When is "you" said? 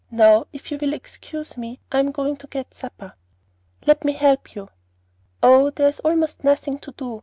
0.71-0.79, 4.55-4.67